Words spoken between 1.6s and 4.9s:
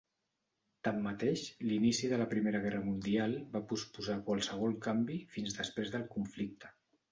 l'inici de la Primera Guerra Mundial va posposar qualsevol